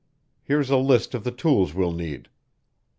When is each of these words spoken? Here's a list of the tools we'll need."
Here's 0.41 0.71
a 0.71 0.77
list 0.77 1.13
of 1.13 1.23
the 1.23 1.29
tools 1.29 1.75
we'll 1.75 1.91
need." 1.91 2.27